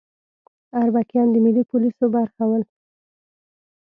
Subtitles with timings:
[0.79, 2.63] اربکیان د ملي پولیسو برخه ول